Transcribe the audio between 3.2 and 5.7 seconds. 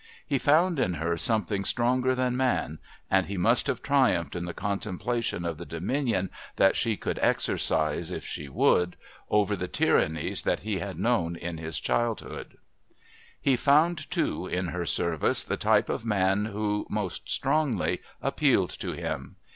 he must have triumphed in the contemplation of the